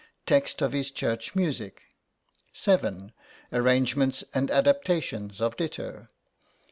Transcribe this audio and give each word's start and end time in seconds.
Text 0.25 0.63
of 0.63 0.71
his 0.73 0.89
church 0.89 1.35
music. 1.35 1.83
7. 2.53 3.11
Arrangements 3.53 4.23
and 4.33 4.49
adaptations 4.49 5.39
of 5.39 5.55
ditto. 5.55 6.07